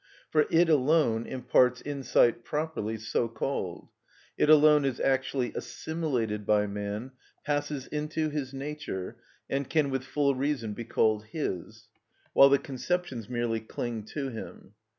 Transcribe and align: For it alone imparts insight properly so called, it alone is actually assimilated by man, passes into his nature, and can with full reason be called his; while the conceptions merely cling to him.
For 0.31 0.47
it 0.49 0.67
alone 0.67 1.27
imparts 1.27 1.79
insight 1.83 2.43
properly 2.43 2.97
so 2.97 3.27
called, 3.27 3.89
it 4.35 4.49
alone 4.49 4.83
is 4.83 4.99
actually 4.99 5.53
assimilated 5.53 6.43
by 6.43 6.65
man, 6.65 7.11
passes 7.45 7.85
into 7.85 8.29
his 8.31 8.51
nature, 8.51 9.17
and 9.47 9.69
can 9.69 9.91
with 9.91 10.03
full 10.03 10.33
reason 10.33 10.73
be 10.73 10.85
called 10.85 11.25
his; 11.25 11.87
while 12.33 12.49
the 12.49 12.57
conceptions 12.57 13.29
merely 13.29 13.59
cling 13.59 14.03
to 14.05 14.29
him. 14.29 14.73